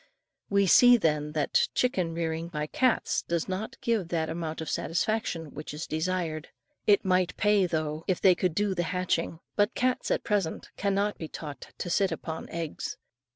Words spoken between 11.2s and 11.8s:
taught